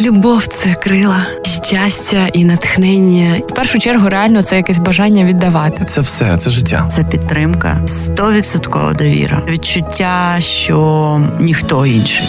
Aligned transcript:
Любов 0.00 0.46
це 0.46 0.74
крила, 0.74 1.26
щастя 1.62 2.28
і 2.32 2.44
натхнення. 2.44 3.34
В 3.48 3.54
першу 3.54 3.78
чергу, 3.78 4.08
реально 4.08 4.42
це 4.42 4.56
якесь 4.56 4.78
бажання 4.78 5.24
віддавати. 5.24 5.84
Це 5.84 6.00
все, 6.00 6.36
це 6.36 6.50
життя. 6.50 6.86
Це 6.88 7.04
підтримка, 7.04 7.76
стовідсоткова 7.86 8.92
довіра, 8.92 9.42
відчуття, 9.48 10.36
що 10.38 11.20
ніхто 11.40 11.86
інший. 11.86 12.26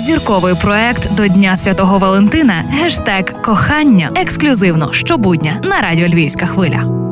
Зірковий 0.00 0.54
проект 0.54 1.14
до 1.14 1.26
Дня 1.28 1.56
Святого 1.56 1.98
Валентина. 1.98 2.64
Гештег 2.70 3.42
кохання 3.42 4.10
ексклюзивно 4.14 4.92
щобудня 4.92 5.60
на 5.64 5.80
радіо 5.80 6.08
Львівська 6.08 6.46
хвиля. 6.46 7.04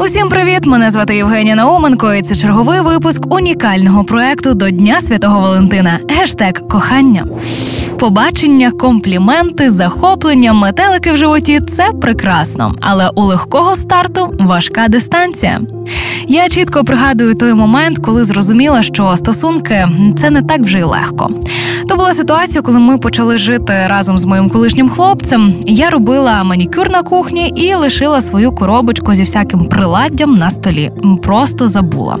Усім 0.00 0.28
привіт! 0.28 0.66
Мене 0.66 0.90
звати 0.90 1.16
Євгенія 1.16 1.54
Науменко. 1.54 2.14
і 2.14 2.22
Це 2.22 2.36
черговий 2.36 2.80
випуск 2.80 3.34
унікального 3.34 4.04
проекту 4.04 4.54
до 4.54 4.70
Дня 4.70 5.00
Святого 5.00 5.40
Валентина. 5.40 5.98
Гештег 6.08 6.52
кохання. 6.68 7.26
Побачення, 8.00 8.70
компліменти, 8.70 9.70
захоплення, 9.70 10.52
метелики 10.52 11.12
в 11.12 11.16
животі 11.16 11.60
це 11.60 11.92
прекрасно, 12.00 12.74
але 12.80 13.10
у 13.14 13.22
легкого 13.22 13.76
старту 13.76 14.34
важка 14.40 14.88
дистанція. 14.88 15.60
Я 16.28 16.48
чітко 16.48 16.84
пригадую 16.84 17.34
той 17.34 17.54
момент, 17.54 17.98
коли 17.98 18.24
зрозуміла, 18.24 18.82
що 18.82 19.16
стосунки 19.16 19.88
це 20.16 20.30
не 20.30 20.42
так 20.42 20.60
вже 20.60 20.78
й 20.78 20.82
легко. 20.82 21.28
То 21.88 21.96
була 21.96 22.14
ситуація, 22.14 22.62
коли 22.62 22.78
ми 22.78 22.98
почали 22.98 23.38
жити 23.38 23.74
разом 23.86 24.18
з 24.18 24.24
моїм 24.24 24.50
колишнім 24.50 24.88
хлопцем. 24.88 25.54
Я 25.66 25.90
робила 25.90 26.44
манікюр 26.44 26.90
на 26.90 27.02
кухні 27.02 27.48
і 27.48 27.74
лишила 27.74 28.20
свою 28.20 28.52
коробочку 28.52 29.14
зі 29.14 29.22
всяким 29.22 29.64
приладдям 29.64 30.36
на 30.36 30.50
столі. 30.50 30.92
Просто 31.22 31.68
забула. 31.68 32.18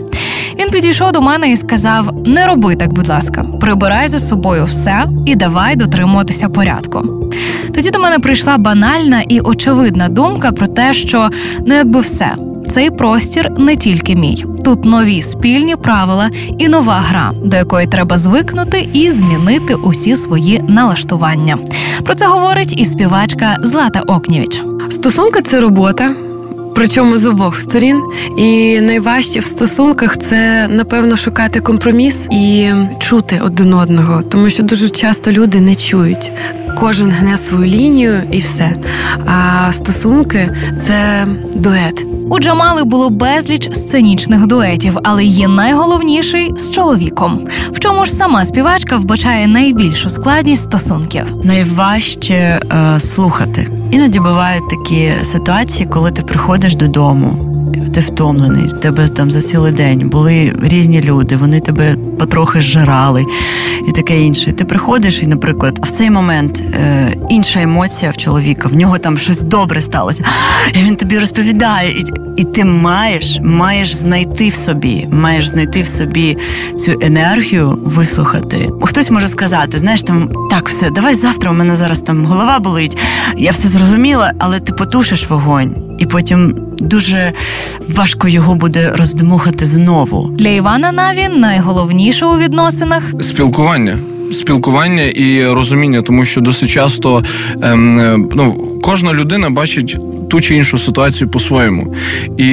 Він 0.60 0.70
підійшов 0.70 1.12
до 1.12 1.20
мене 1.20 1.50
і 1.50 1.56
сказав: 1.56 2.26
Не 2.26 2.46
роби 2.46 2.76
так, 2.76 2.92
будь 2.92 3.08
ласка, 3.08 3.44
прибирай 3.60 4.08
за 4.08 4.18
собою 4.18 4.64
все 4.64 5.06
і 5.26 5.34
давай 5.34 5.76
дотримуватися 5.76 6.48
порядку. 6.48 7.30
Тоді 7.74 7.90
до 7.90 7.98
мене 7.98 8.18
прийшла 8.18 8.58
банальна 8.58 9.22
і 9.28 9.40
очевидна 9.40 10.08
думка 10.08 10.52
про 10.52 10.66
те, 10.66 10.94
що 10.94 11.30
ну 11.66 11.74
якби 11.74 12.00
все. 12.00 12.34
Цей 12.70 12.90
простір 12.90 13.50
не 13.58 13.76
тільки 13.76 14.16
мій. 14.16 14.44
Тут 14.64 14.84
нові 14.84 15.22
спільні 15.22 15.76
правила 15.76 16.30
і 16.58 16.68
нова 16.68 16.98
гра, 16.98 17.32
до 17.44 17.56
якої 17.56 17.86
треба 17.86 18.18
звикнути 18.18 18.88
і 18.92 19.10
змінити 19.10 19.74
усі 19.74 20.16
свої 20.16 20.64
налаштування. 20.68 21.58
Про 22.04 22.14
це 22.14 22.26
говорить 22.26 22.80
і 22.80 22.84
співачка 22.84 23.56
Злата 23.62 24.00
Окнєвіч. 24.00 24.62
Стосунки 24.90 25.42
це 25.42 25.60
робота. 25.60 26.10
Причому 26.74 27.16
з 27.16 27.26
обох 27.26 27.60
сторін, 27.60 28.02
і 28.38 28.80
найважче 28.80 29.40
в 29.40 29.44
стосунках 29.44 30.16
це 30.18 30.68
напевно 30.68 31.16
шукати 31.16 31.60
компроміс 31.60 32.28
і 32.30 32.70
чути 32.98 33.40
один 33.44 33.74
одного, 33.74 34.22
тому 34.22 34.50
що 34.50 34.62
дуже 34.62 34.88
часто 34.90 35.32
люди 35.32 35.60
не 35.60 35.74
чують. 35.74 36.32
Кожен 36.80 37.10
гне 37.10 37.36
свою 37.36 37.64
лінію 37.64 38.22
і 38.30 38.38
все. 38.38 38.76
А 39.26 39.72
стосунки 39.72 40.50
це 40.86 41.26
дует. 41.54 42.06
У 42.30 42.38
Джамали 42.38 42.84
було 42.84 43.10
безліч 43.10 43.68
сценічних 43.72 44.46
дуетів, 44.46 44.98
але 45.02 45.24
її 45.24 45.46
найголовніший 45.46 46.54
з 46.56 46.70
чоловіком. 46.70 47.40
В 47.72 47.78
чому 47.78 48.04
ж 48.04 48.12
сама 48.12 48.44
співачка 48.44 48.96
вбачає 48.96 49.46
найбільшу 49.46 50.08
складність 50.08 50.62
стосунків? 50.62 51.24
Найважче 51.44 52.34
е, 52.34 53.00
слухати. 53.00 53.68
Іноді 53.90 54.18
бувають 54.18 54.68
такі 54.70 55.12
ситуації, 55.22 55.88
коли 55.88 56.10
ти 56.10 56.22
приходиш 56.22 56.74
додому. 56.74 57.59
Ти 57.94 58.00
втомлений, 58.00 58.66
в 58.66 58.72
тебе 58.72 59.08
там 59.08 59.30
за 59.30 59.42
цілий 59.42 59.72
день 59.72 60.08
були 60.08 60.56
різні 60.62 61.02
люди, 61.02 61.36
вони 61.36 61.60
тебе 61.60 61.96
потрохи 62.18 62.60
зжирали 62.60 63.24
і 63.88 63.92
таке 63.92 64.20
інше. 64.20 64.52
Ти 64.52 64.64
приходиш, 64.64 65.22
і, 65.22 65.26
наприклад, 65.26 65.78
в 65.82 65.90
цей 65.90 66.10
момент 66.10 66.60
е, 66.60 67.16
інша 67.28 67.62
емоція 67.62 68.10
в 68.10 68.16
чоловіка, 68.16 68.68
в 68.68 68.74
нього 68.74 68.98
там 68.98 69.18
щось 69.18 69.42
добре 69.42 69.80
сталося. 69.80 70.24
І 70.74 70.78
він 70.78 70.96
тобі 70.96 71.18
розповідає, 71.18 71.90
і, 71.90 72.04
і 72.36 72.44
ти 72.44 72.64
маєш, 72.64 73.38
маєш 73.42 73.94
знайти 73.94 74.48
в 74.48 74.54
собі, 74.54 75.08
маєш 75.10 75.48
знайти 75.48 75.82
в 75.82 75.88
собі 75.88 76.38
цю 76.78 76.98
енергію, 77.00 77.78
вислухати. 77.84 78.70
Хтось 78.82 79.10
може 79.10 79.28
сказати, 79.28 79.78
знаєш, 79.78 80.02
там 80.02 80.30
так, 80.50 80.68
все, 80.68 80.90
давай 80.90 81.14
завтра. 81.14 81.50
У 81.50 81.54
мене 81.54 81.76
зараз 81.76 82.00
там 82.00 82.26
голова 82.26 82.58
болить. 82.58 82.98
Я 83.36 83.50
все 83.50 83.68
зрозуміла, 83.68 84.32
але 84.38 84.60
ти 84.60 84.72
потушиш 84.72 85.30
вогонь, 85.30 85.74
і 86.00 86.06
потім 86.06 86.54
дуже 86.80 87.32
важко 87.88 88.28
його 88.28 88.54
буде 88.54 88.92
роздмухати 88.96 89.64
знову. 89.64 90.30
Для 90.38 90.48
Івана 90.48 90.92
Наві 90.92 91.28
найголовніше 91.28 92.26
у 92.26 92.38
відносинах 92.38 93.02
спілкування. 93.20 93.98
Спілкування 94.32 95.02
і 95.02 95.46
розуміння, 95.46 96.02
тому 96.02 96.24
що 96.24 96.40
досить 96.40 96.70
часто 96.70 97.24
ем, 97.62 98.28
ну, 98.32 98.54
кожна 98.82 99.12
людина 99.12 99.50
бачить 99.50 99.96
ту 100.30 100.40
чи 100.40 100.54
іншу 100.56 100.78
ситуацію 100.78 101.30
по-своєму. 101.30 101.94
І 102.38 102.46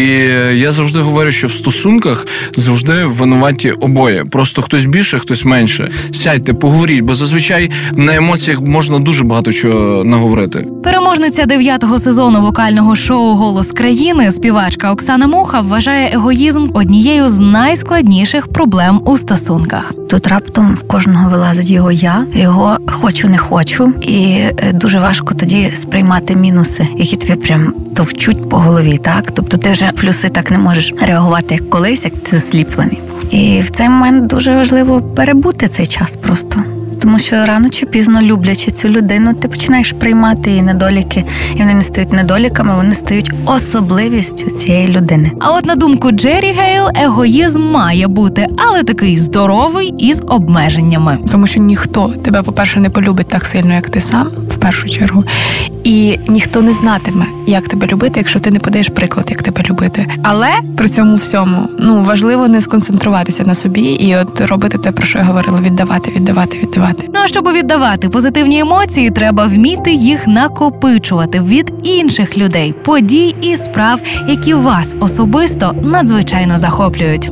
я 0.53 0.71
завжди 0.71 0.99
говорю, 0.99 1.31
що 1.31 1.47
в 1.47 1.51
стосунках 1.51 2.27
завжди 2.55 3.05
винуваті 3.05 3.71
обоє. 3.71 4.25
Просто 4.25 4.61
хтось 4.61 4.85
більше, 4.85 5.19
хтось 5.19 5.45
менше. 5.45 5.91
Сядьте, 6.13 6.53
поговоріть, 6.53 7.01
бо 7.01 7.13
зазвичай 7.13 7.71
на 7.95 8.15
емоціях 8.15 8.61
можна 8.61 8.99
дуже 8.99 9.23
багато 9.23 9.51
чого 9.51 10.03
наговорити. 10.03 10.65
Переможниця 10.83 11.45
дев'ятого 11.45 11.99
сезону 11.99 12.41
вокального 12.41 12.95
шоу 12.95 13.35
Голос 13.35 13.71
країни 13.71 14.31
співачка 14.31 14.91
Оксана 14.91 15.27
Муха 15.27 15.61
вважає 15.61 16.09
егоїзм 16.13 16.67
однією 16.73 17.27
з 17.27 17.39
найскладніших 17.39 18.47
проблем 18.47 19.01
у 19.05 19.17
стосунках. 19.17 19.93
Тут 20.09 20.27
раптом 20.27 20.75
в 20.75 20.83
кожного 20.83 21.29
вилазить 21.29 21.69
його 21.69 21.91
я, 21.91 22.25
його 22.33 22.77
хочу, 22.87 23.29
не 23.29 23.37
хочу, 23.37 23.93
і 24.01 24.23
е, 24.23 24.73
дуже 24.73 24.99
важко 24.99 25.33
тоді 25.33 25.71
сприймати 25.75 26.35
мінуси, 26.35 26.87
які 26.97 27.17
тобі 27.17 27.35
прям 27.35 27.73
товчуть 27.95 28.49
по 28.49 28.57
голові. 28.57 28.97
Так, 28.97 29.31
тобто 29.31 29.57
ти 29.57 29.71
вже 29.71 29.91
плюси 29.91 30.29
так 30.29 30.51
не 30.51 30.57
можеш 30.57 30.93
реагувати 31.01 31.55
як 31.55 31.69
колись, 31.69 32.05
як 32.05 32.13
ти 32.13 32.37
засліплений. 32.37 33.01
І 33.31 33.61
в 33.61 33.69
цей 33.69 33.89
момент 33.89 34.27
дуже 34.27 34.55
важливо 34.55 35.01
перебути 35.01 35.67
цей 35.67 35.87
час 35.87 36.17
просто. 36.17 36.63
Тому 37.01 37.19
що 37.19 37.45
рано 37.45 37.69
чи 37.69 37.85
пізно 37.85 38.21
люблячи 38.21 38.71
цю 38.71 38.89
людину, 38.89 39.33
ти 39.33 39.47
починаєш 39.47 39.91
приймати 39.91 40.49
її 40.49 40.61
недоліки, 40.61 41.23
і 41.55 41.59
вони 41.59 41.73
не 41.73 41.81
стають 41.81 42.13
недоліками, 42.13 42.75
вони 42.75 42.95
стають 42.95 43.31
особливістю 43.45 44.49
цієї 44.49 44.87
людини. 44.87 45.31
А 45.39 45.51
от 45.51 45.65
на 45.65 45.75
думку 45.75 46.11
Джері 46.11 46.51
Гейл, 46.51 46.87
егоїзм 46.95 47.61
має 47.61 48.07
бути, 48.07 48.47
але 48.57 48.83
такий 48.83 49.17
здоровий 49.17 49.93
і 49.97 50.13
з 50.13 50.23
обмеженнями. 50.27 51.17
Тому 51.31 51.47
що 51.47 51.59
ніхто 51.59 52.09
тебе, 52.23 52.41
по-перше, 52.41 52.79
не 52.79 52.89
полюбить 52.89 53.27
так 53.27 53.45
сильно, 53.45 53.73
як 53.73 53.89
ти 53.89 54.01
сам, 54.01 54.27
в 54.49 54.57
першу 54.57 54.89
чергу, 54.89 55.23
і 55.83 56.19
ніхто 56.27 56.61
не 56.61 56.71
знатиме, 56.71 57.25
як 57.47 57.67
тебе 57.67 57.87
любити, 57.87 58.19
якщо 58.19 58.39
ти 58.39 58.51
не 58.51 58.59
подаєш 58.59 58.89
приклад, 58.89 59.27
як 59.29 59.43
тебе 59.43 59.63
любити. 59.69 60.05
Але 60.23 60.49
при 60.77 60.89
цьому 60.89 61.15
всьому 61.15 61.69
ну 61.79 62.03
важливо 62.03 62.47
не 62.47 62.61
сконцентруватися 62.61 63.43
на 63.43 63.55
собі 63.55 63.81
і 63.81 64.15
от 64.15 64.41
робити 64.41 64.77
те, 64.77 64.91
про 64.91 65.05
що 65.05 65.17
я 65.17 65.23
говорила: 65.23 65.59
віддавати, 65.61 66.11
віддавати, 66.11 66.57
віддавати. 66.87 67.09
Ну 67.13 67.19
а 67.23 67.27
щоб 67.27 67.51
віддавати 67.51 68.09
позитивні 68.09 68.59
емоції, 68.59 69.11
треба 69.11 69.45
вміти 69.45 69.93
їх 69.93 70.27
накопичувати 70.27 71.39
від 71.41 71.73
інших 71.83 72.37
людей, 72.37 72.73
подій 72.83 73.35
і 73.41 73.57
справ, 73.57 74.01
які 74.27 74.53
вас 74.53 74.95
особисто 74.99 75.75
надзвичайно 75.83 76.57
захоплюють. 76.57 77.31